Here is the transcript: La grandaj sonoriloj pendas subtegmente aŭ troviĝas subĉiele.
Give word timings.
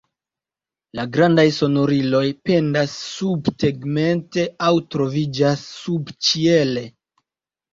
La 0.99 1.03
grandaj 1.17 1.43
sonoriloj 1.57 2.23
pendas 2.49 2.95
subtegmente 3.09 4.47
aŭ 4.69 4.73
troviĝas 4.97 5.69
subĉiele. 5.77 6.89